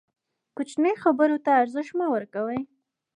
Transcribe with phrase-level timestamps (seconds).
[0.55, 2.59] کوچنۍ خبرو ته ارزښت مه ورکوئ!